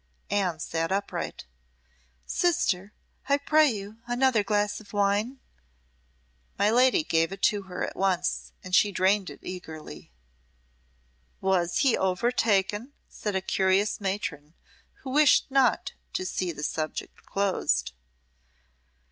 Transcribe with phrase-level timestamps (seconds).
[0.31, 1.45] Anne sat upright.
[2.25, 2.91] "Sister
[3.29, 5.39] I pray you another glass of wine."
[6.57, 10.11] My lady gave it to her at once, and she drained it eagerly.
[11.39, 14.55] "Was he overtaken?" said a curious matron,
[15.03, 17.91] who wished not to see the subject closed.